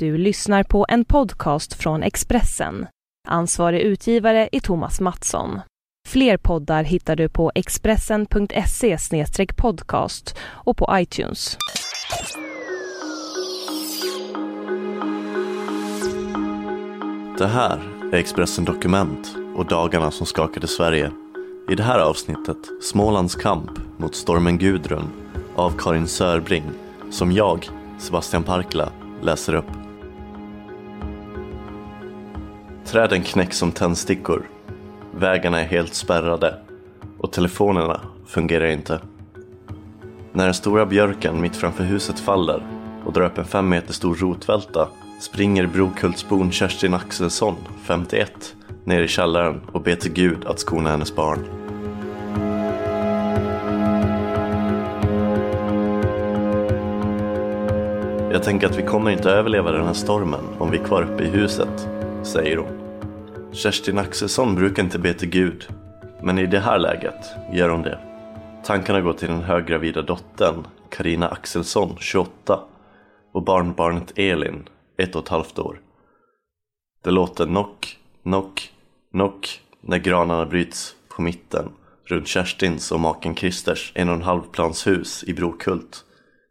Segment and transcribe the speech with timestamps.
[0.00, 2.86] Du lyssnar på en podcast från Expressen.
[3.28, 5.60] Ansvarig utgivare är Thomas Mattsson.
[6.08, 8.96] Fler poddar hittar du på expressen.se
[9.56, 11.56] podcast och på iTunes.
[17.38, 17.80] Det här
[18.12, 21.10] är Expressen Dokument och dagarna som skakade Sverige.
[21.70, 25.10] I det här avsnittet Smålands kamp mot stormen Gudrun
[25.54, 26.64] av Karin Sörbring
[27.10, 28.92] som jag, Sebastian Parkla,
[29.22, 29.89] läser upp.
[32.90, 34.42] Träden knäcks som tändstickor.
[35.14, 36.54] Vägarna är helt spärrade
[37.18, 39.00] och telefonerna fungerar inte.
[40.32, 42.62] När den stora björken mitt framför huset faller
[43.04, 44.88] och drar upp en fem meter stor rotvälta
[45.20, 48.54] springer Brokultsbon Kerstin Axelsson, 51,
[48.84, 51.44] ner i källaren och ber till Gud att skona hennes barn.
[58.32, 61.24] Jag tänker att vi kommer inte överleva den här stormen om vi är kvar uppe
[61.24, 61.88] i huset,
[62.22, 62.79] säger hon.
[63.52, 65.68] Kerstin Axelsson brukar inte be till Gud,
[66.22, 67.98] men i det här läget gör hon det.
[68.64, 72.60] Tankarna går till den höggravida dottern, Karina Axelsson, 28,
[73.32, 75.80] och barnbarnet Elin, ett och ett halvt år.
[77.04, 78.72] Det låter knock, knock,
[79.10, 81.68] knock när granarna bryts på mitten
[82.04, 86.04] runt Kerstins och maken Christers en och en halv plans hus i Brokult,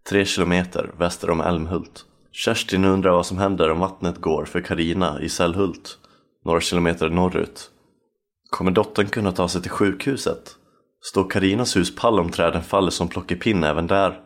[0.09, 2.05] tre kilometer väster om Älmhult.
[2.31, 5.98] Kerstin undrar vad som händer om vattnet går för Karina i Sällhult,
[6.49, 7.69] några kilometer norrut.
[8.49, 10.55] Kommer dottern kunna ta sig till sjukhuset?
[11.01, 14.19] Står Karinas hus pall om träden faller som plockepinn även där?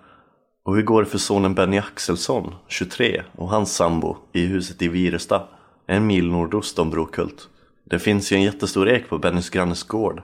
[0.65, 4.87] Och hur går det för sonen Benny Axelsson, 23, och hans sambo i huset i
[4.87, 5.47] Viresta,
[5.87, 7.49] en mil nordost om Brokult?
[7.85, 10.21] Det finns ju en jättestor ek på Bennys grannes gård.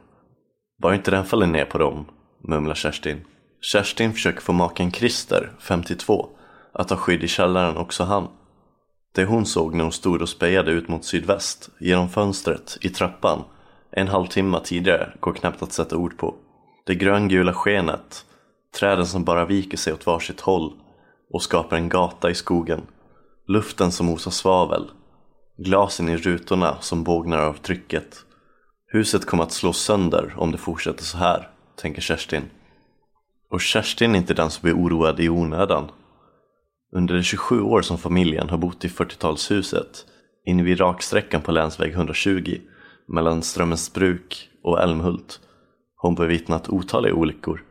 [0.81, 2.05] Bara inte den faller ner på dem,
[2.47, 3.21] mumlar Kerstin.
[3.61, 6.29] Kerstin försöker få maken Christer, 52,
[6.73, 8.27] att ta skydd i källaren också han.
[9.15, 13.43] Det hon såg när hon stod och spejade ut mot sydväst, genom fönstret, i trappan,
[13.91, 16.35] en halvtimme tidigare, går knappt att sätta ord på.
[16.85, 18.25] Det gröngula skenet,
[18.79, 20.73] träden som bara viker sig åt varsitt håll
[21.33, 22.81] och skapar en gata i skogen,
[23.47, 24.91] luften som osar svavel,
[25.57, 28.25] glasen i rutorna som bågnar av trycket.
[28.87, 32.43] Huset kommer att slås sönder om det fortsätter så här, tänker Kerstin.
[33.51, 35.91] Och Kerstin är inte den som blir oroad i onödan.
[36.91, 40.05] Under de 27 år som familjen har bott i 40-talshuset
[40.45, 42.57] inne vid raksträckan på länsväg 120
[43.07, 45.39] mellan Strömmensbruk och Älmhult
[45.95, 47.63] har hon bevittnat otaliga olyckor.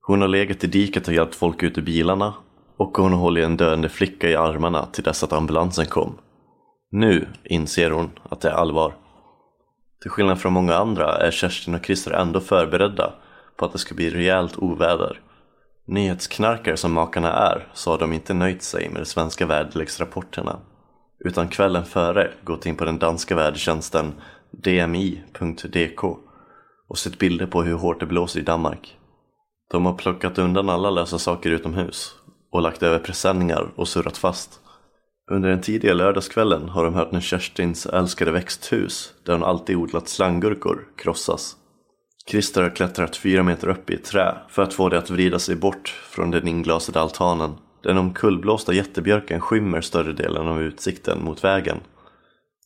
[0.00, 2.34] Hon har legat i diket och hjälpt folk ut ur bilarna
[2.76, 6.18] och hon har hållit en döende flicka i armarna till dess att ambulansen kom.
[6.90, 8.94] Nu inser hon att det är allvar.
[10.02, 13.12] Till skillnad från många andra är Kerstin och Christer ändå förberedda
[13.56, 15.20] på att det ska bli rejält oväder.
[15.90, 20.58] Nyhetsknarkare som makarna är så har de inte nöjt sig med de svenska väderleksrapporterna
[21.24, 24.12] utan kvällen före gått in på den danska vädertjänsten
[24.50, 26.04] dmi.dk
[26.88, 28.96] och sett bilder på hur hårt det blåser i Danmark.
[29.70, 32.14] De har plockat undan alla lösa saker utomhus
[32.52, 34.60] och lagt över presenningar och surrat fast.
[35.30, 40.08] Under den tidiga lördagskvällen har de hört när Kerstins älskade växthus, där hon alltid odlat
[40.08, 41.56] slanggurkor, krossas.
[42.28, 45.38] Christer har klättrat fyra meter upp i ett trä för att få det att vrida
[45.38, 47.54] sig bort från den inglasade altanen.
[47.82, 51.80] Den omkullblåsta jättebjörken skymmer större delen av utsikten mot vägen.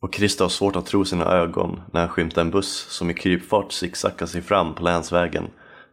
[0.00, 3.14] Och Christer har svårt att tro sina ögon när han skymtar en buss som i
[3.14, 5.44] krypfart sicksackar sig fram på länsvägen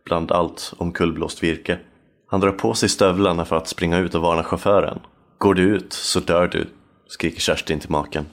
[0.05, 1.79] bland allt omkullblåst virke.
[2.27, 4.99] Han drar på sig stövlarna för att springa ut och varna chauffören.
[5.37, 6.67] Går du ut så dör du,
[7.07, 8.25] skriker Kerstin till maken.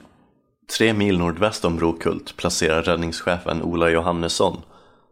[0.77, 4.61] Tre mil nordväst om Brokult placerar räddningschefen Ola Johannesson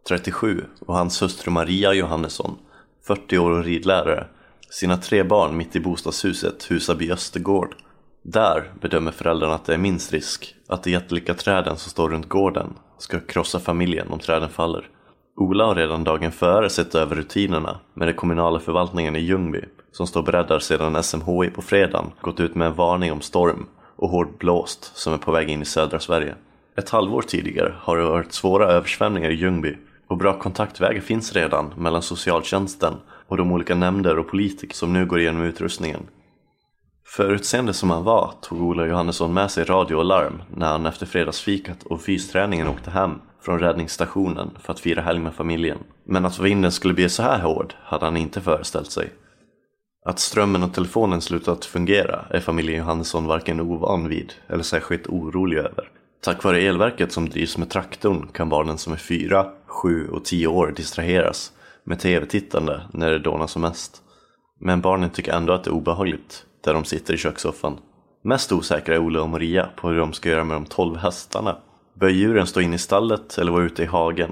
[0.08, 2.58] 37 och hans hustru Maria Johannesson,
[3.08, 4.28] 40 år och ridlärare,
[4.70, 7.76] sina tre barn mitt i bostadshuset Husaby Östergård.
[8.24, 12.30] Där bedömer föräldrarna att det är minst risk att de jättelika träden som står runt
[12.30, 14.90] gården ska krossa familjen om träden faller.
[15.36, 19.62] Ola har redan dagen före sett över rutinerna med den kommunala förvaltningen i Ljungby
[19.92, 23.66] som står beredda sedan SMHI på fredagen gått ut med en varning om storm
[23.96, 26.36] och hård blåst som är på väg in i södra Sverige.
[26.78, 31.74] Ett halvår tidigare har det varit svåra översvämningar i Ljungby och bra kontaktvägar finns redan
[31.78, 32.94] mellan socialtjänsten
[33.28, 36.02] och de olika nämnder och politiker som nu går igenom utrustningen.
[37.08, 41.06] Förutseende som han var tog Ola Johannesson med sig radio och larm när han efter
[41.06, 45.78] fredagsfikat och fysträningen åkte hem från räddningsstationen för att fira helg med familjen.
[46.04, 49.10] Men att vinden skulle bli så här hård hade han inte föreställt sig.
[50.06, 55.58] Att strömmen och telefonen slutat fungera är familjen Johannesson varken ovan vid eller särskilt orolig
[55.58, 55.92] över.
[56.26, 60.48] Tack vare elverket som drivs med traktorn kan barnen som är 4, 7 och 10
[60.48, 61.52] år distraheras
[61.84, 64.02] med tv-tittande när det dånar som mest.
[64.60, 67.78] Men barnen tycker ändå att det är obehagligt där de sitter i kökssoffan.
[68.24, 71.58] Mest osäkra är Ole och Maria på hur de ska göra med de 12 hästarna.
[72.00, 74.32] Bör djuren stå inne i stallet eller vara ute i hagen?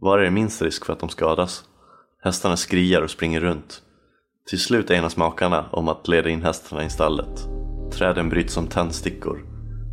[0.00, 1.64] Var är det minst risk för att de skadas?
[2.22, 3.82] Hästarna skriar och springer runt.
[4.48, 7.48] Till slut enas makarna om att leda in hästarna i stallet.
[7.92, 9.47] Träden bryts som tändstickor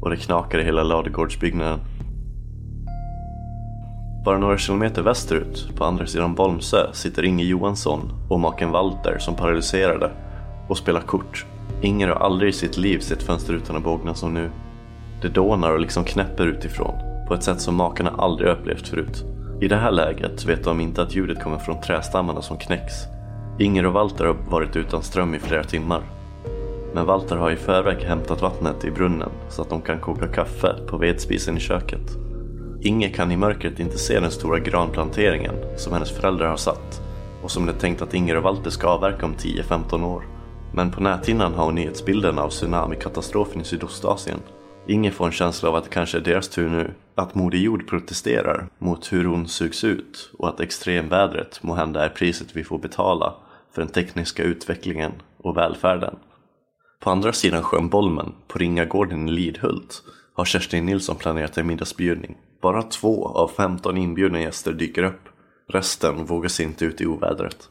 [0.05, 1.79] och det knakar i hela ladugårdsbyggnaden.
[4.25, 9.35] Bara några kilometer västerut, på andra sidan Bolmsö, sitter Inge Johansson och maken Walter som
[9.35, 10.11] paralyserade
[10.67, 11.45] och spelar kort.
[11.81, 14.51] Inger har aldrig i sitt liv sett fönsterrutorna bågna som nu.
[15.21, 16.93] Det dånar och liksom knäpper utifrån,
[17.27, 19.23] på ett sätt som makarna aldrig upplevt förut.
[19.61, 22.93] I det här läget vet de inte att ljudet kommer från trästammarna som knäcks.
[23.59, 26.14] Inger och Walter har varit utan ström i flera timmar.
[26.95, 30.75] Men Walter har i förväg hämtat vattnet i brunnen så att de kan koka kaffe
[30.87, 32.17] på vedspisen i köket.
[32.81, 37.01] Inge kan i mörkret inte se den stora granplanteringen som hennes föräldrar har satt
[37.43, 40.27] och som det är tänkt att Inger och Walter ska avverka om 10-15 år.
[40.73, 44.39] Men på näthinnan har hon nyhetsbilden av tsunamikatastrofen i Sydostasien.
[44.87, 46.93] Inge får en känsla av att det kanske är deras tur nu.
[47.15, 52.09] Att Moder Jord protesterar mot hur hon sugs ut och att extremvädret må hända är
[52.09, 53.33] priset vi får betala
[53.71, 56.15] för den tekniska utvecklingen och välfärden.
[56.99, 60.03] På andra sidan sjön Bolmen, på Ringagården i Lidhult,
[60.33, 62.37] har Kerstin Nilsson planerat en middagsbjudning.
[62.61, 65.29] Bara två av 15 inbjudna gäster dyker upp.
[65.69, 67.69] Resten vågar sig inte ut i ovädret.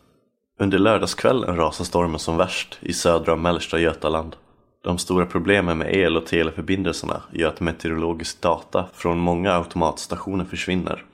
[0.61, 4.37] Under lördagskvällen rasar stormen som värst i södra och mellersta Götaland.
[4.85, 11.05] De stora problemen med el och teleförbindelserna gör att meteorologisk data från många automatstationer försvinner.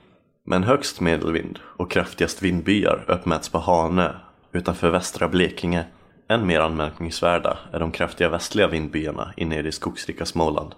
[0.45, 4.13] Men högst medelvind och kraftigast vindbyar uppmäts på Hanö
[4.51, 5.85] utanför västra Blekinge.
[6.31, 10.75] Än mer anmärkningsvärda är de kraftiga västliga vindbyarna inne i det skogsrika Småland.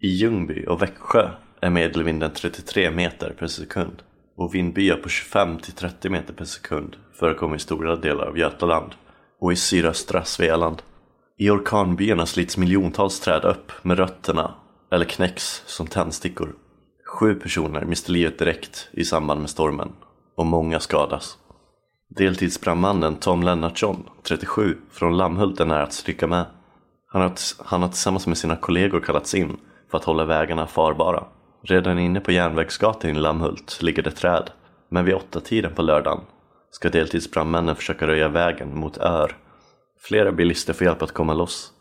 [0.00, 1.30] I Ljungby och Växjö
[1.60, 4.02] är medelvinden 33 meter per sekund
[4.36, 8.92] och vindbyar på 25 till 30 meter per sekund förekommer i stora delar av Götaland
[9.40, 10.82] och i sydöstra Svealand.
[11.38, 14.54] I orkanbyarna slits miljontals träd upp med rötterna
[14.92, 16.54] eller knäcks som tändstickor.
[17.06, 19.92] Sju personer miste livet direkt i samband med stormen
[20.36, 21.38] och många skadas.
[22.10, 26.46] Deltidsbrandmannen Tom Lennartsson, 37, från Lammhulten är att stryka med.
[27.06, 27.32] Han har,
[27.64, 29.56] han har tillsammans med sina kollegor kallats in
[29.90, 31.24] för att hålla vägarna farbara.
[31.62, 34.50] Redan inne på Järnvägsgatan i Lammhult ligger det träd,
[34.88, 36.20] men vid åtta tiden på lördagen
[36.70, 39.36] ska deltidsbrandmännen försöka röja vägen mot Ör.
[40.00, 41.72] Flera bilister får hjälp att komma loss,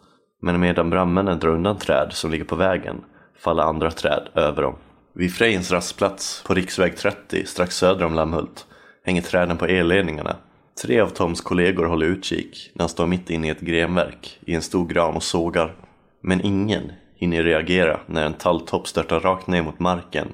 [0.41, 3.03] men medan brandmännen drar undan träd som ligger på vägen
[3.39, 4.75] faller andra träd över dem.
[5.13, 8.65] Vid Frejens rastplats på riksväg 30 strax söder om Lammhult
[9.07, 10.35] hänger träden på elledningarna.
[10.81, 14.55] Tre av Toms kollegor håller utkik när han står mitt inne i ett grenverk i
[14.55, 15.75] en stor gran och sågar.
[16.21, 20.27] Men ingen hinner reagera när en talltopp störtar rakt ner mot marken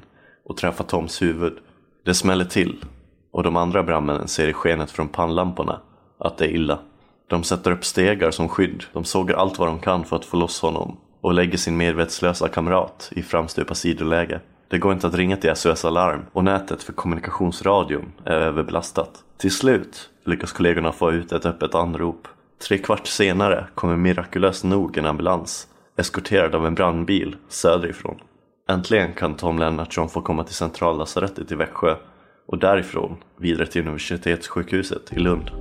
[0.45, 1.53] och träffar Toms huvud.
[2.05, 2.85] Det smäller till
[3.31, 5.79] och de andra brandmännen ser i skenet från pannlamporna
[6.19, 6.79] att det är illa.
[7.29, 10.37] De sätter upp stegar som skydd, de sågar allt vad de kan för att få
[10.37, 14.41] loss honom och lägger sin medvetslösa kamrat i framstupa sidoläge.
[14.73, 19.23] Det går inte att ringa till SOS Alarm och nätet för kommunikationsradion är överbelastat.
[19.37, 22.27] Till slut lyckas kollegorna få ut ett öppet anrop.
[22.67, 25.67] Tre kvart senare kommer mirakulöst nog en ambulans
[25.97, 28.15] eskorterad av en brandbil söderifrån.
[28.69, 31.95] Äntligen kan Tom Lennartsson få komma till centrallasarettet i Växjö
[32.47, 35.51] och därifrån vidare till universitetssjukhuset i Lund.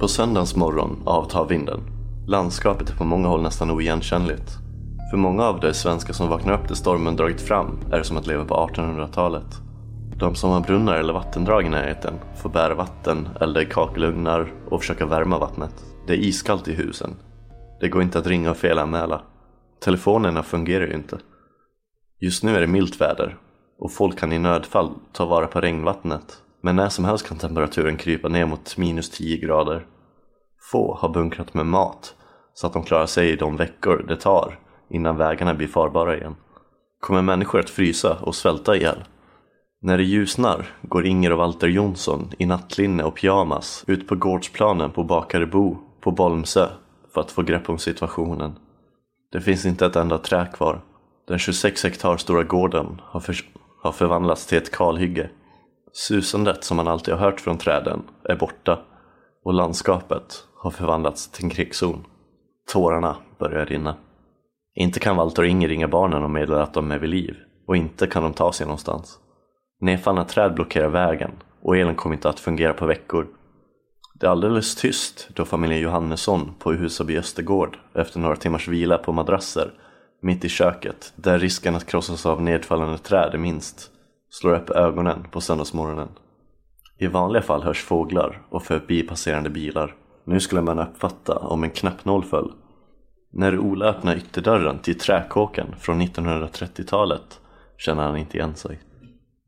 [0.00, 1.80] På söndagens morgon avtar vinden.
[2.28, 4.65] Landskapet är på många håll nästan oigenkännligt.
[5.10, 8.16] För många av de svenskar som vaknar upp till stormen dragit fram är det som
[8.16, 9.46] att leva på 1800-talet.
[10.18, 14.80] De som har brunnar eller vattendrag i närheten får bära vatten, elda i kakelugnar och
[14.80, 15.84] försöka värma vattnet.
[16.06, 17.10] Det är iskallt i husen.
[17.80, 19.22] Det går inte att ringa och felanmäla.
[19.80, 21.18] Telefonerna fungerar ju inte.
[22.20, 23.36] Just nu är det milt väder
[23.78, 26.42] och folk kan i nödfall ta vara på regnvattnet.
[26.60, 29.86] Men när som helst kan temperaturen krypa ner mot minus 10 grader.
[30.72, 32.14] Få har bunkrat med mat
[32.54, 36.36] så att de klarar sig i de veckor det tar innan vägarna blir farbara igen.
[37.00, 39.04] Kommer människor att frysa och svälta ihjäl?
[39.82, 44.90] När det ljusnar går Inger och Walter Jonsson i nattlinne och pyjamas ut på gårdsplanen
[44.90, 46.68] på Bakarebo på Bolmsö
[47.14, 48.58] för att få grepp om situationen.
[49.32, 50.80] Det finns inte ett enda trä kvar.
[51.28, 53.36] Den 26 hektar stora gården har, för
[53.82, 55.30] har förvandlats till ett kalhygge.
[55.92, 58.78] Susandet som man alltid har hört från träden är borta
[59.44, 62.04] och landskapet har förvandlats till en krigszon.
[62.72, 63.94] Tårarna börjar rinna.
[64.78, 67.76] Inte kan Valtor och Inger ringa barnen och meddela att de är vid liv och
[67.76, 69.18] inte kan de ta sig någonstans.
[69.80, 71.30] Nedfallna träd blockerar vägen
[71.62, 73.26] och elen kommer inte att fungera på veckor.
[74.14, 79.12] Det är alldeles tyst då familjen Johannesson på Husaby Östergård efter några timmars vila på
[79.12, 79.70] madrasser
[80.22, 83.90] mitt i köket, där risken att krossas av nedfallande träd är minst,
[84.30, 86.08] slår upp ögonen på söndagsmorgonen.
[86.98, 89.94] I vanliga fall hörs fåglar och förbipasserande bilar.
[90.24, 92.52] Nu skulle man uppfatta om en knappnål föll
[93.38, 97.40] när Ola öppnar ytterdörren till träkåken från 1930-talet
[97.78, 98.78] känner han inte igen sig.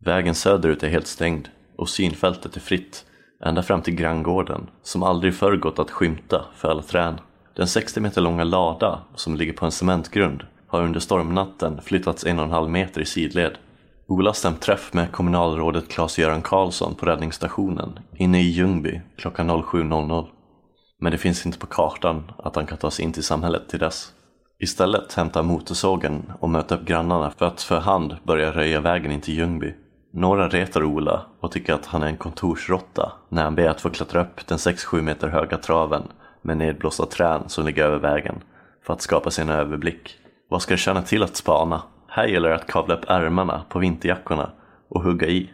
[0.04, 3.04] Vägen söderut är helt stängd och synfältet är fritt
[3.44, 7.20] ända fram till granngården som aldrig förr gått att skymta för alla trän.
[7.56, 12.38] Den 60 meter långa lada som ligger på en cementgrund har under stormnatten flyttats en
[12.38, 13.52] och en halv meter i sidled.
[14.06, 20.26] Ola stämt träff med kommunalrådet Claes-Göran Karlsson på räddningsstationen inne i Ljungby klockan 07.00.
[21.00, 23.78] Men det finns inte på kartan att han kan ta sig in till samhället till
[23.78, 24.12] dess.
[24.60, 29.20] Istället hämtar motorsågen och möter upp grannarna för att för hand börja röja vägen in
[29.20, 29.74] till Ljungby.
[30.12, 33.90] Några retar Ola och tycker att han är en kontorsrotta när han ber att få
[33.90, 36.02] klättra upp den 6-7 meter höga traven
[36.42, 38.34] med nedblåsta trän som ligger över vägen
[38.86, 40.16] för att skapa sig en överblick.
[40.48, 41.82] Vad ska det tjäna till att spana?
[42.08, 44.50] Här gäller det att kavla upp ärmarna på vinterjackorna
[44.88, 45.50] och hugga i.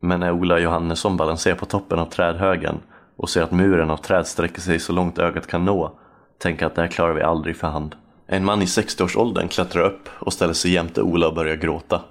[0.00, 2.80] Men när Ola Johannesson balanserar på toppen av trädhögen
[3.18, 5.98] och ser att muren av träd sträcker sig så långt ögat kan nå
[6.38, 7.94] tänker att det här klarar vi aldrig för hand.
[8.26, 12.02] En man i 60-årsåldern klättrar upp och ställer sig jämte Ola och börjar gråta.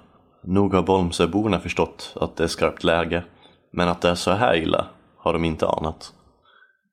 [0.44, 3.24] Nog har Bolmsöborna förstått att det är skarpt läge,
[3.72, 4.86] men att det är så här illa
[5.16, 6.12] har de inte anat.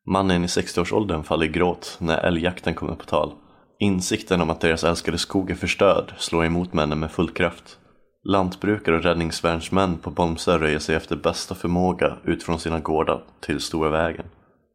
[0.08, 3.32] Mannen i 60-årsåldern faller i gråt när älgjakten kommer på tal.
[3.80, 7.78] Insikten om att deras älskade skog är förstörd slår emot männen med full kraft.
[8.28, 13.60] Lantbrukare och räddningsvärnsmän på Bolmsö röjer sig efter bästa förmåga ut från sina gårdar till
[13.60, 14.26] stora vägen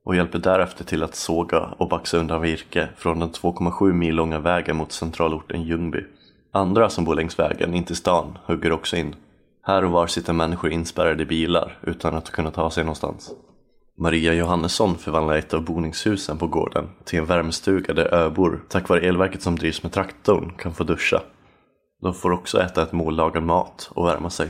[0.04, 4.38] och hjälper därefter till att såga och baxa undan virke från den 2,7 mil långa
[4.38, 6.04] vägen mot centralorten Ljungby.
[6.52, 9.14] Andra som bor längs vägen in till stan hugger också in.
[9.62, 13.30] Här och var sitter människor inspärrade i bilar utan att kunna ta sig någonstans.
[13.98, 19.00] Maria Johannesson förvandlar ett av boningshusen på gården till en värmestuga där öbor, tack vare
[19.00, 21.22] elverket som drivs med traktorn, kan få duscha.
[22.00, 24.48] De får också äta ett mål lagad mat och värma sig.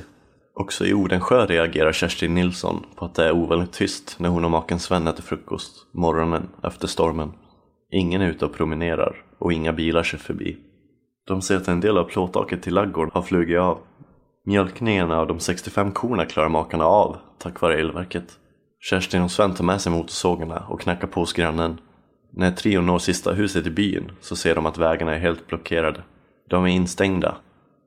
[0.54, 4.50] Också i Odensjö reagerar Kerstin Nilsson på att det är ovanligt tyst när hon och
[4.50, 7.32] maken Sven äter frukost morgonen efter stormen.
[7.92, 10.56] Ingen är ute och promenerar och inga bilar kör förbi.
[11.26, 13.78] De ser att en del av plåttaket till laggården har flugit av.
[14.44, 18.38] Mjölkningen av de 65 korna klarar makarna av tack vare elverket.
[18.80, 21.80] Kerstin och Sven tar med sig motorsågarna och knackar på hos grannen.
[22.32, 26.02] När trion når sista huset i byn så ser de att vägarna är helt blockerade.
[26.50, 27.36] De är instängda.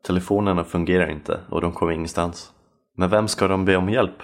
[0.06, 2.52] Telefonerna fungerar inte och de kommer ingenstans.
[2.98, 4.24] Men vem ska de be om hjälp?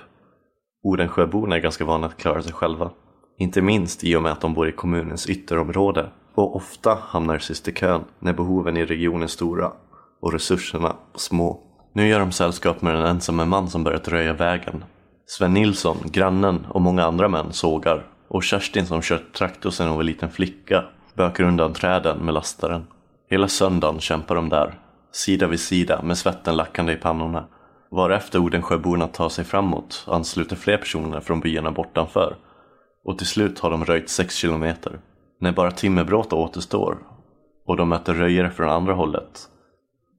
[0.83, 2.91] Odensjöborna är ganska vana att klara sig själva.
[3.37, 7.67] Inte minst i och med att de bor i kommunens ytterområde och ofta hamnar sist
[7.67, 9.71] i kön när behoven i regionen är stora
[10.21, 11.59] och resurserna små.
[11.93, 14.83] Nu gör de sällskap med den ensamma man som börjat röja vägen.
[15.25, 19.95] Sven Nilsson, grannen och många andra män sågar och Kerstin som kört traktor sedan hon
[19.95, 22.85] var liten flicka bökar undan träden med lastaren.
[23.31, 24.79] Hela söndagen kämpar de där,
[25.11, 27.47] sida vid sida med svetten lackande i pannorna.
[27.91, 32.35] Varefter Odensjöborna tar sig framåt ansluter fler personer från byarna bortanför
[33.05, 34.99] och till slut har de röjt 6 kilometer.
[35.41, 36.97] När bara timmerbråta återstår
[37.65, 39.39] och de möter röjare från andra hållet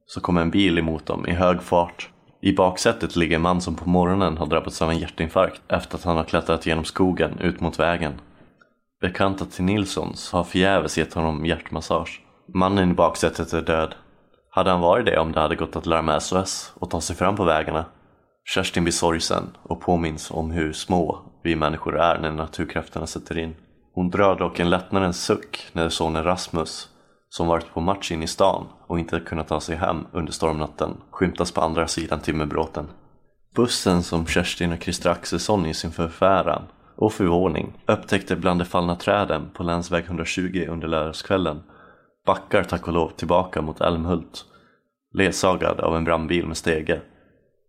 [0.06, 2.08] så kommer en bil emot dem i hög fart.
[2.42, 6.04] I baksätet ligger en man som på morgonen har drabbats av en hjärtinfarkt efter att
[6.04, 8.20] han har klättrat genom skogen ut mot vägen.
[9.00, 12.20] Bekanta till Nilssons har förgäves gett honom hjärtmassage.
[12.54, 13.94] Mannen i baksätet är död.
[14.50, 17.36] Hade han varit det om det hade gått att larma SOS och ta sig fram
[17.36, 17.84] på vägarna?
[18.44, 23.54] Kerstin blir sorgsen och påminns om hur små vi människor är när naturkrafterna sätter in.
[23.94, 26.88] Hon drar dock en lättnadens suck när sonen Rasmus,
[27.28, 30.96] som varit på match in i stan och inte kunnat ta sig hem under stormnatten,
[31.10, 32.86] skymtas på andra sidan timmerbråten.
[33.54, 36.62] Bussen som Kerstin och Christer Axelsson i sin förfäran
[36.96, 41.62] och förvåning upptäckte bland de fallna träden på länsväg 120 under lördagskvällen
[42.26, 44.44] backar tack och lov tillbaka mot Älmhult
[45.12, 47.00] ledsagad av en brandbil med stege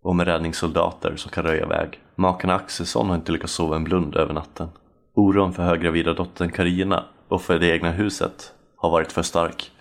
[0.03, 1.99] och med räddningssoldater som kan röja väg.
[2.15, 4.69] Makarna Axelsson har inte lyckats sova en blund över natten.
[5.15, 9.71] Oron för höggravida dottern Karina och för det egna huset har varit för stark.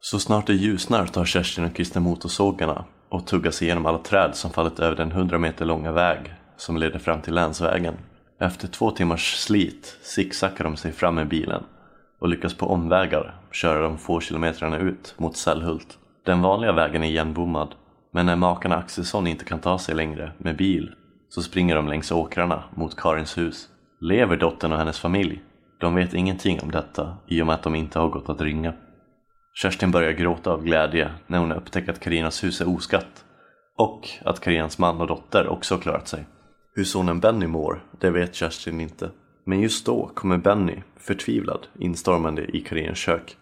[0.00, 4.30] Så snart det ljusnar tar Kerstin och Christer motorsågarna och tuggar sig igenom alla träd
[4.34, 7.94] som fallit över den 100 meter långa väg som leder fram till länsvägen.
[8.40, 11.64] Efter två timmars slit zigzaggar de sig fram med bilen
[12.22, 15.98] och lyckas på omvägar köra de få kilometrarna ut mot Sällhult.
[16.26, 17.74] Den vanliga vägen är igenbommad
[18.12, 20.94] men när makarna Axelsson inte kan ta sig längre med bil
[21.28, 23.68] så springer de längs åkrarna mot Karins hus.
[24.00, 25.42] Lever dottern och hennes familj?
[25.80, 28.74] De vet ingenting om detta i och med att de inte har gått att ringa.
[29.54, 33.24] Kerstin börjar gråta av glädje när hon upptäcker att Karinas hus är oskatt
[33.78, 36.26] och att Karinas man och dotter också klarat sig.
[36.74, 39.10] Hur sonen Benny mår, det vet Kerstin inte.
[39.44, 43.36] Men just då kommer Benny, förtvivlad, instormande i Karins kök.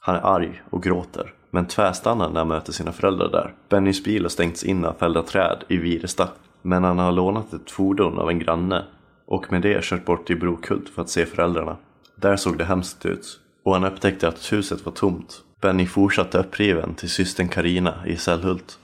[0.00, 3.54] Han är arg och gråter, men tvärstannar när han möter sina föräldrar där.
[3.68, 6.28] Bennys bil har stängts in av fällda träd i Viresta,
[6.62, 8.84] men han har lånat ett fordon av en granne
[9.26, 11.76] och med det kört bort till Brokult för att se föräldrarna.
[12.16, 15.42] Där såg det hemskt ut och han upptäckte att huset var tomt.
[15.60, 18.78] Benny fortsatte uppriven till systern Karina i Sällhult.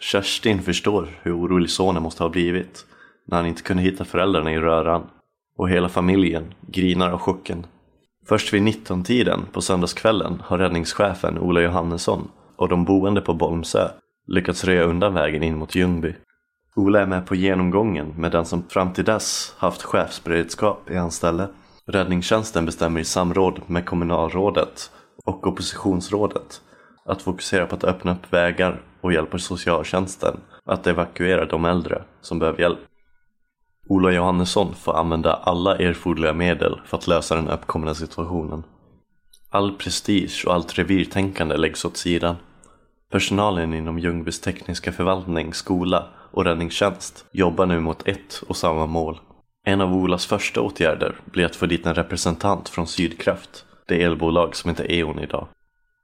[0.00, 2.86] Kerstin förstår hur orolig sonen måste ha blivit
[3.26, 5.06] när han inte kunde hitta föräldrarna i röran
[5.56, 7.66] och hela familjen grinar av chocken.
[8.26, 13.88] Först vid 19-tiden på söndagskvällen har räddningschefen Ola Johannesson och de boende på Bolmsö
[14.26, 16.14] lyckats röja undan vägen in mot Ljungby.
[16.76, 21.16] Ola är med på genomgången med den som fram till dess haft chefsberedskap i hans
[21.16, 21.48] ställe.
[21.86, 24.90] Räddningstjänsten bestämmer i samråd med kommunalrådet
[25.24, 26.60] och oppositionsrådet
[27.04, 32.38] att fokusera på att öppna upp vägar och hjälpa socialtjänsten att evakuera de äldre som
[32.38, 32.78] behöver hjälp.
[33.90, 38.62] Ola Johannesson får använda alla erforderliga medel för att lösa den uppkomna situationen.
[39.48, 42.36] All prestige och allt revirtänkande läggs åt sidan.
[43.12, 49.18] Personalen inom Ljungbys tekniska förvaltning, skola och räddningstjänst jobbar nu mot ett och samma mål.
[49.64, 54.56] En av Olas första åtgärder blir att få dit en representant från Sydkraft, det elbolag
[54.56, 55.48] som heter E.ON idag.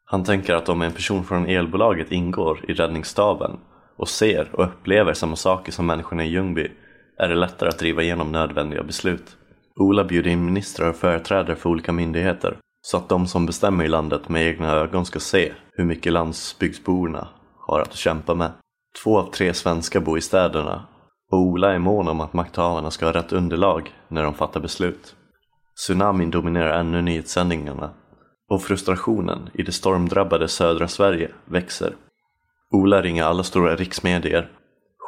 [0.04, 3.58] Han tänker att om en person från elbolaget ingår i räddningsstaben
[3.96, 6.70] och ser och upplever samma saker som människorna i Ljungby
[7.18, 9.36] är det lättare att driva igenom nödvändiga beslut.
[9.80, 13.88] Ola bjuder in ministrar och företrädare för olika myndigheter så att de som bestämmer i
[13.88, 17.28] landet med egna ögon ska se hur mycket landsbygdsborna
[17.66, 18.52] har att kämpa med.
[19.02, 20.86] Två av tre svenskar bor i städerna
[21.32, 25.14] och Ola är mån om att makthavarna ska ha rätt underlag när de fattar beslut.
[25.76, 27.90] Tsunamin dominerar ännu nyhetssändningarna
[28.48, 31.92] och frustrationen i det stormdrabbade södra Sverige växer.
[32.70, 34.50] Ola ringer alla stora riksmedier.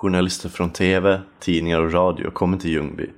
[0.00, 3.10] Journalister från TV, tidningar och radio kommer till Ljungby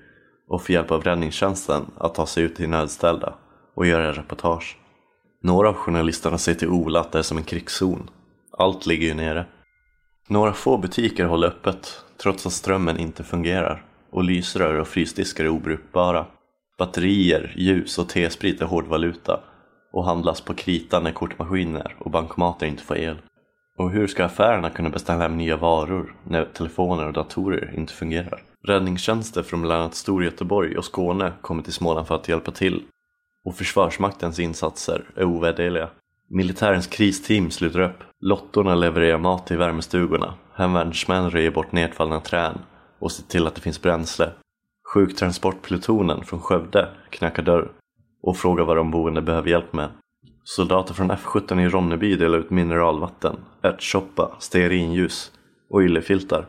[0.48, 3.34] och får hjälp av räddningstjänsten att ta sig ut till nödställda
[3.74, 4.78] och göra reportage.
[5.42, 8.10] Några av journalisterna säger till Ola att det är som en krigszon.
[8.58, 9.46] Allt ligger ju nere.
[10.28, 15.48] Några få butiker håller öppet trots att strömmen inte fungerar och lysrör och frysdiskar är
[15.48, 16.26] obrukbara.
[16.78, 19.40] Batterier, ljus och T-sprit är hårdvaluta
[19.92, 23.16] och handlas på krita när kortmaskiner och bankomater inte får el.
[23.80, 28.42] Och hur ska affärerna kunna beställa hem nya varor när telefoner och datorer inte fungerar?
[28.66, 32.82] Räddningstjänster från bland annat Storgöteborg och Skåne kommer till Småland för att hjälpa till
[33.44, 35.88] och Försvarsmaktens insatser är ovärderliga.
[36.28, 42.58] Militärens kristeam sluter upp, lottorna levererar mat till värmestugorna, hemvärnsmän röjer bort nedfallna träd
[42.98, 44.30] och ser till att det finns bränsle.
[44.94, 47.70] Sjuktransportplutonen från Skövde knackar dörr
[48.22, 49.88] och frågar vad de boende behöver hjälp med.
[50.44, 55.32] Soldater från F17 i Ronneby delar ut mineralvatten, ärtsoppa, stearinljus
[55.70, 56.46] och yllefiltar.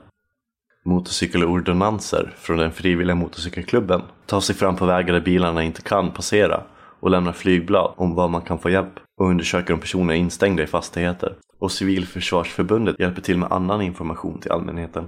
[0.85, 6.63] Motorcykelordonnanser från den frivilliga motorcykelklubben tar sig fram på vägar där bilarna inte kan passera
[6.99, 10.63] och lämnar flygblad om var man kan få hjälp och undersöker om personer är instängda
[10.63, 11.35] i fastigheter.
[11.59, 15.07] Och Civilförsvarsförbundet hjälper till med annan information till allmänheten.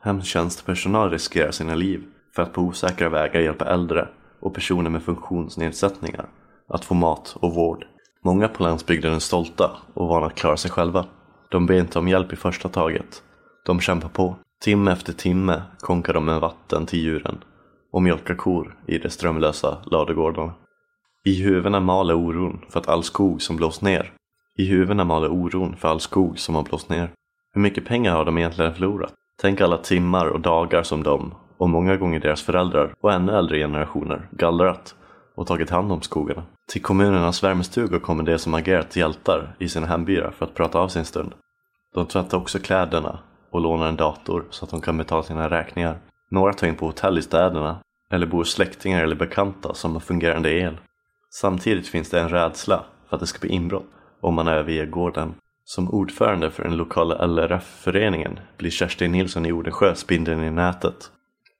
[0.00, 2.02] Hemtjänstpersonal riskerar sina liv
[2.34, 4.08] för att på osäkra vägar hjälpa äldre
[4.40, 6.26] och personer med funktionsnedsättningar
[6.68, 7.86] att få mat och vård.
[8.24, 11.06] Många på landsbygden är stolta och vana att klara sig själva.
[11.50, 13.22] De ber inte om hjälp i första taget.
[13.66, 14.36] De kämpar på.
[14.64, 17.44] Timme efter timme konkar de med vatten till djuren
[17.92, 20.52] och mjölkar kor i de strömlösa ladugårdarna.
[21.24, 24.12] I huvudena maler oron för att all skog som blåst ner.
[24.58, 27.10] I huvudena maler oron för all skog som har blåst ner.
[27.54, 29.12] Hur mycket pengar har de egentligen förlorat?
[29.40, 33.58] Tänk alla timmar och dagar som de, och många gånger deras föräldrar och ännu äldre
[33.58, 34.94] generationer, gallrat
[35.34, 36.42] och tagit hand om skogarna.
[36.72, 40.88] Till kommunernas värmestugor kommer de som agerat hjältar i sina hembyar för att prata av
[40.88, 41.32] sig en stund.
[41.94, 43.18] De tvättar också kläderna
[43.50, 45.98] och lånar en dator så att de kan betala sina räkningar.
[46.30, 47.78] Några tar in på hotell i städerna
[48.10, 50.76] eller bor släktingar eller bekanta som har fungerande el.
[51.30, 53.86] Samtidigt finns det en rädsla för att det ska bli inbrott
[54.20, 55.34] om man överger gården.
[55.64, 61.10] Som ordförande för den lokala LRF-föreningen blir Kerstin Nilsson i Odensjö spindeln i nätet.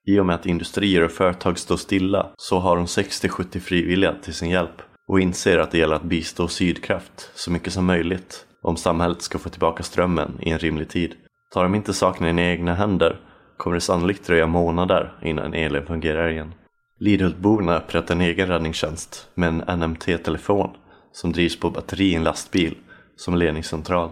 [0.06, 4.34] I och med att industrier och företag står stilla så har hon 60-70 frivilliga till
[4.34, 8.76] sin hjälp och inser att det gäller att bistå Sydkraft så mycket som möjligt om
[8.76, 11.14] samhället ska få tillbaka strömmen i en rimlig tid.
[11.54, 13.20] Tar de inte saken i egna händer
[13.56, 16.54] kommer det sannolikt dröja månader innan elen fungerar igen.
[16.98, 20.70] Lidhultborna upprättar en egen räddningstjänst med en NMT-telefon
[21.12, 22.74] som drivs på batteri i en lastbil
[23.16, 24.10] som ledningscentral.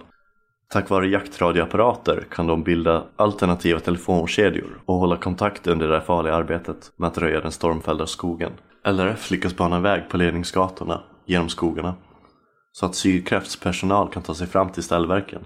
[0.72, 6.92] Tack vare jaktradioapparater kan de bilda alternativa telefonkedjor och hålla kontakt under det farliga arbetet
[6.96, 8.52] med att röja den stormfällda skogen.
[8.84, 11.94] LRF lyckas bana väg på ledningsgatorna genom skogarna
[12.72, 15.42] så att Sydkrafts personal kan ta sig fram till ställverken.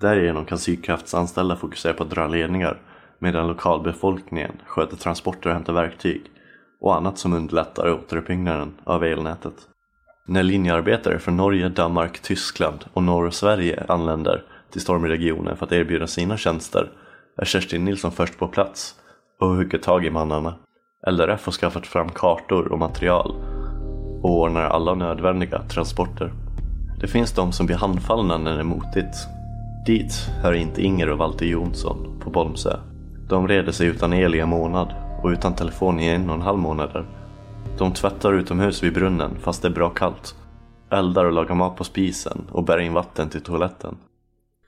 [0.00, 2.80] Därigenom kan Sydkrafts anställda fokusera på att dra ledningar
[3.18, 6.22] medan lokalbefolkningen sköter transporter och hämtar verktyg
[6.80, 9.54] och annat som underlättar återuppbyggnaden av elnätet.
[10.26, 16.06] När linjearbetare från Norge, Danmark, Tyskland och norra Sverige anländer till stormregionen för att erbjuda
[16.06, 16.90] sina tjänster
[17.36, 18.94] är Kerstin Nilsson först på plats
[19.40, 20.54] och hugger tag i mannarna.
[21.06, 23.34] LRF har skaffat fram kartor och material
[24.22, 26.32] och ordnar alla nödvändiga transporter.
[27.00, 29.16] Det finns de som blir handfallna när det är motigt.
[29.86, 32.76] Dit hör inte Inger och Walter Jonsson på Bolmsö.
[33.28, 36.42] De reder sig utan el i en månad och utan telefon i en och en
[36.42, 37.06] halv månader.
[37.78, 40.34] De tvättar utomhus vid brunnen fast det är bra kallt.
[40.90, 43.96] Eldar och lagar mat på spisen och bär in vatten till toaletten.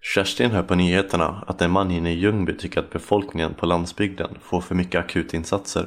[0.06, 4.38] Kerstin hör på nyheterna att en man inne i Ljungby tycker att befolkningen på landsbygden
[4.42, 5.86] får för mycket akutinsatser.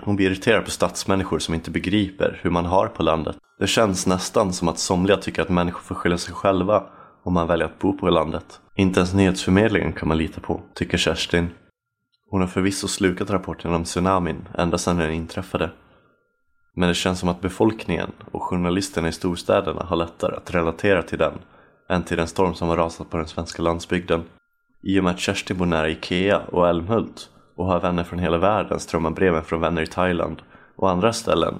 [0.00, 3.36] Hon blir irriterad på stadsmänniskor som inte begriper hur man har på landet.
[3.58, 6.86] Det känns nästan som att somliga tycker att människor får skylla sig själva
[7.22, 8.60] om man väljer att bo på landet.
[8.74, 11.50] Inte ens nyhetsförmedlingen kan man lita på, tycker Kerstin.
[12.30, 15.70] Hon har förvisso slukat rapporten om tsunamin ända sedan den inträffade.
[16.74, 21.18] Men det känns som att befolkningen och journalisterna i storstäderna har lättare att relatera till
[21.18, 21.32] den
[21.88, 24.24] än till den storm som har rasat på den svenska landsbygden.
[24.82, 28.38] I och med att Kerstin bor nära Ikea och Älmhult och har vänner från hela
[28.38, 30.42] världen strömmar breven från vänner i Thailand
[30.76, 31.58] och andra ställen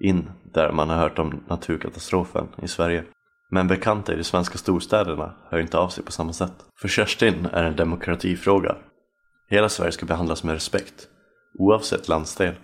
[0.00, 3.04] in där man har hört om naturkatastrofen i Sverige.
[3.50, 6.52] Men bekanta i de svenska storstäderna hör inte av sig på samma sätt.
[6.80, 8.76] För Kerstin är det en demokratifråga.
[9.48, 11.08] Hela Sverige ska behandlas med respekt,
[11.58, 12.54] oavsett landsdel.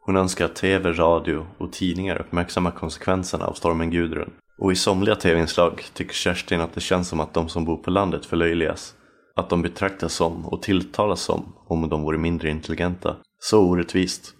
[0.00, 4.30] Hon önskar att TV, radio och tidningar uppmärksammar konsekvenserna av stormen Gudrun.
[4.58, 7.90] Och i somliga TV-inslag tycker Kerstin att det känns som att de som bor på
[7.90, 8.94] landet förlöjligas.
[9.36, 13.16] Att de betraktas som och tilltalas som om de vore mindre intelligenta.
[13.38, 14.34] Så orättvist.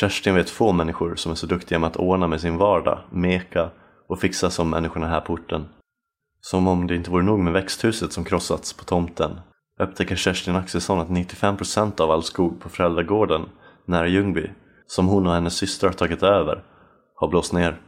[0.00, 3.70] Kerstin vet få människor som är så duktiga med att ordna med sin vardag, meka
[4.08, 5.68] och fixa som människorna här på orten.
[6.40, 9.40] Som om det inte vore nog med växthuset som krossats på tomten
[9.80, 13.48] upptäcker Kerstin Axelsson att 95% av all skog på föräldragården
[13.84, 14.50] nära Ljungby,
[14.86, 16.64] som hon och hennes syster har tagit över,
[17.14, 17.80] har blåst ner.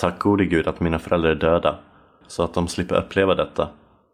[0.00, 1.78] Tack gode gud att mina föräldrar är döda,
[2.26, 3.68] så att de slipper uppleva detta,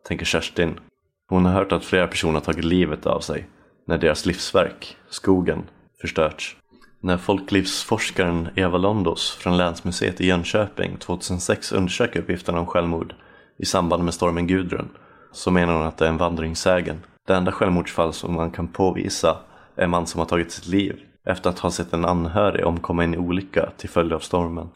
[0.08, 0.80] tänker Kerstin.
[1.28, 3.46] Hon har hört att flera personer har tagit livet av sig
[3.86, 5.62] när deras livsverk, skogen,
[6.00, 6.56] förstörts.
[7.00, 13.14] När folklivsforskaren Eva Londos från Länsmuseet i Jönköping 2006 undersöker uppgifterna om självmord
[13.58, 14.88] i samband med stormen Gudrun
[15.32, 17.00] så menar hon att det är en vandringssägen.
[17.26, 19.36] Det enda självmordsfall som man kan påvisa
[19.76, 23.02] är en man som har tagit sitt liv efter att ha sett en anhörig omkomma
[23.02, 24.68] i en olycka till följd av stormen.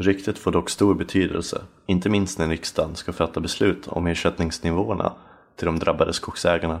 [0.00, 5.12] Ryktet får dock stor betydelse, inte minst när riksdagen ska fatta beslut om ersättningsnivåerna
[5.56, 6.80] till de drabbade skogsägarna.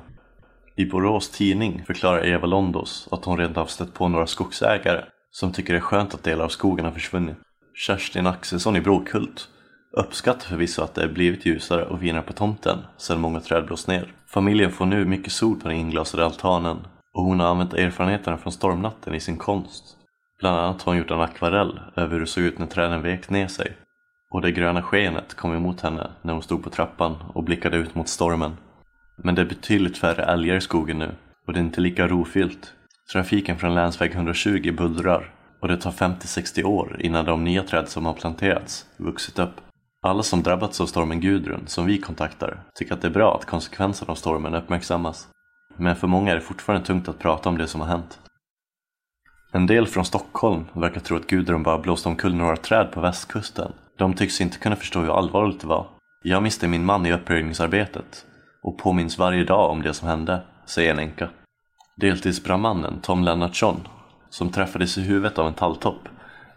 [0.76, 5.52] I Borås tidning förklarar Eva Londos att hon redan har stött på några skogsägare som
[5.52, 7.36] tycker det är skönt att delar av skogen har försvunnit.
[7.74, 9.48] Kerstin Axelsson i Brokult
[9.92, 14.12] uppskattar förvisso att det blivit ljusare och finare på tomten sedan många träd blåst ner.
[14.26, 16.76] Familjen får nu mycket sol på den inglasade altanen
[17.14, 19.96] och hon har använt erfarenheterna från stormnatten i sin konst.
[20.40, 23.30] Bland annat har hon gjort en akvarell över hur det såg ut när träden vek
[23.30, 23.76] ner sig.
[24.30, 27.94] Och det gröna skenet kom emot henne när hon stod på trappan och blickade ut
[27.94, 28.56] mot stormen.
[29.16, 31.14] Men det är betydligt färre älgar i skogen nu
[31.46, 32.72] och det är inte lika rofyllt.
[33.12, 38.06] Trafiken från länsväg 120 bullrar och det tar 50-60 år innan de nya träd som
[38.06, 39.60] har planterats vuxit upp.
[40.02, 43.46] Alla som drabbats av stormen Gudrun, som vi kontaktar, tycker att det är bra att
[43.46, 45.28] konsekvenserna av stormen uppmärksammas.
[45.76, 48.18] Men för många är det fortfarande tungt att prata om det som har hänt.
[49.52, 53.72] En del från Stockholm verkar tro att Gudrun bara blåste omkull några träd på västkusten.
[53.98, 55.86] De tycks inte kunna förstå hur allvarligt det var.
[56.22, 58.26] Jag miste min man i uppröjningsarbetet
[58.62, 61.28] och påminns varje dag om det som hände, säger en änka.
[61.96, 63.88] Deltidsbrandmannen Tom Lennartsson,
[64.30, 66.08] som träffades i huvudet av en talltopp,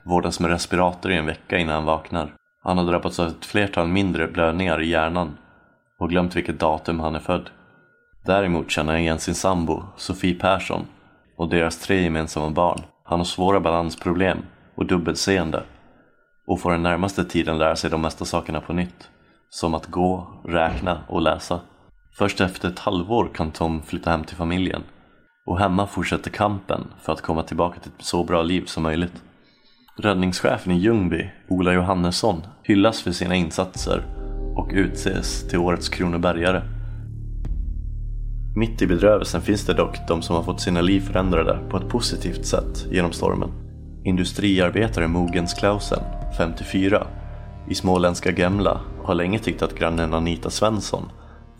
[0.03, 2.33] vårdas med respirator i en vecka innan han vaknar.
[2.63, 5.37] Han har drabbats av ett flertal mindre blödningar i hjärnan
[5.99, 7.49] och glömt vilket datum han är född.
[8.25, 10.85] Däremot känner han igen sin sambo, Sofie Persson,
[11.35, 12.81] och deras tre gemensamma barn.
[13.03, 14.37] Han har svåra balansproblem
[14.75, 15.63] och dubbelseende
[16.47, 19.09] och får den närmaste tiden lära sig de mesta sakerna på nytt.
[19.49, 21.59] Som att gå, räkna och läsa.
[22.17, 24.83] Först efter ett halvår kan Tom flytta hem till familjen
[25.45, 29.23] och hemma fortsätter kampen för att komma tillbaka till ett så bra liv som möjligt.
[29.97, 34.03] Räddningschefen i Ljungby, Ola Johannesson, hyllas för sina insatser
[34.55, 36.61] och utses till årets kronobergare.
[38.55, 41.89] Mitt i bedrövelsen finns det dock de som har fått sina liv förändrade på ett
[41.89, 43.51] positivt sätt genom stormen.
[44.03, 46.03] Industriarbetare Mogens Klausen,
[46.37, 47.07] 54,
[47.69, 51.11] i småländska Gemla har länge tyckt att grannen Anita Svensson,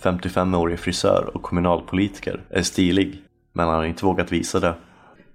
[0.02, 3.22] 55-årig frisör och kommunalpolitiker, är stilig,
[3.54, 4.74] men han har inte vågat visa det.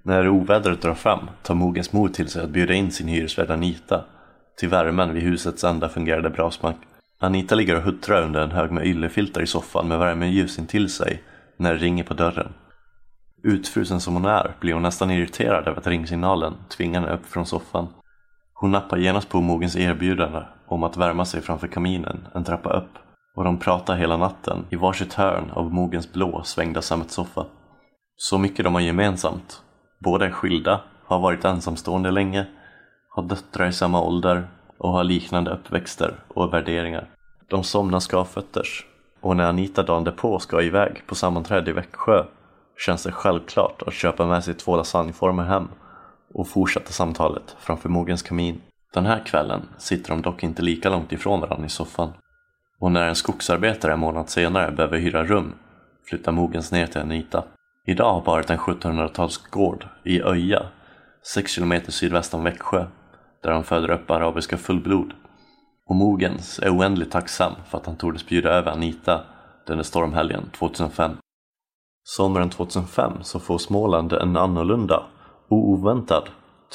[0.03, 4.05] När ovädret drar fram tar Mogens mod till sig att bjuda in sin hyresvärd Anita
[4.59, 6.77] till värmen vid husets enda fungerande brasmack.
[7.19, 11.23] Anita ligger och huttrar under en hög med yllefiltar i soffan med värmeljus intill sig
[11.59, 12.53] när det ringer på dörren.
[13.43, 17.47] Utfrusen som hon är blir hon nästan irriterad över att ringsignalen tvingar henne upp från
[17.47, 17.89] soffan.
[18.55, 22.99] Hon nappar genast på Mogens erbjudande om att värma sig framför kaminen en trappa upp
[23.37, 27.47] och de pratar hela natten i varsitt hörn av Mogens blå svängda sammetssoffa.
[28.17, 29.63] Så mycket de har gemensamt.
[29.99, 32.47] Båda är skilda har varit ensamstående länge,
[33.09, 37.09] har döttrar i samma ålder och har liknande uppväxter och värderingar.
[37.49, 38.87] De somnar skavfötters
[39.21, 42.25] och när Anita dagen därpå ska iväg på sammanträde i Växjö
[42.79, 45.69] känns det självklart att köpa med sig två lasagneformer hem
[46.35, 48.61] och fortsätta samtalet framför Mogens kamin.
[48.95, 52.13] Den här kvällen sitter de dock inte lika långt ifrån varandra i soffan.
[52.81, 55.55] Och när en skogsarbetare en månad senare behöver hyra rum
[56.09, 57.45] flyttar Mogens ner till Anita.
[57.87, 60.63] Idag har paret en 1700-talsgård i Öja,
[61.35, 62.87] 6 km sydväst om Växjö,
[63.43, 65.13] där de föder upp arabiska fullblod.
[65.89, 69.21] Och Mogens är oändligt tacksam för att han tordes bjuda över Anita
[69.67, 71.17] denna stormhelgen 2005.
[72.05, 75.07] Sommaren 2005 så får Småland en annorlunda
[75.49, 76.29] och oväntad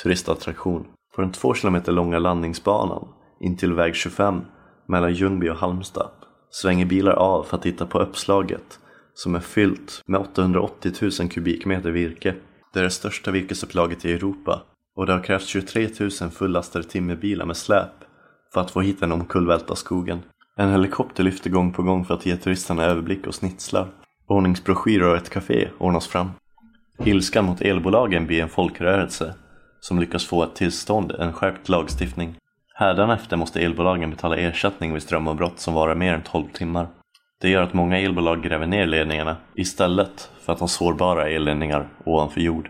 [0.03, 0.85] turistattraktion.
[1.15, 3.07] På den två kilometer långa landningsbanan
[3.39, 4.41] in till väg 25
[4.87, 6.11] mellan Ljungby och Halmstad
[6.49, 8.79] svänger bilar av för att titta på uppslaget
[9.13, 12.35] som är fyllt med 880 000 kubikmeter virke.
[12.73, 14.61] Det är det största virkesupplaget i Europa
[14.95, 18.12] och det har krävts 23 000 fullastade timmerbilar med släp
[18.53, 20.21] för att få hit den omkullvälta skogen.
[20.57, 23.87] En helikopter lyfter gång på gång för att ge turisterna överblick och snitslar.
[24.27, 26.31] Ordningsbroschyrer och ett café ordnas fram.
[27.05, 29.33] Ilskan mot elbolagen blir en folkrörelse
[29.79, 32.35] som lyckas få ett tillstånd, en skärpt lagstiftning.
[32.75, 36.87] Hädanefter måste elbolagen betala ersättning vid strömavbrott som varar mer än 12 timmar.
[37.41, 42.41] Det gör att många elbolag gräver ner ledningarna istället för att ha sårbara elledningar ovanför
[42.41, 42.69] jord.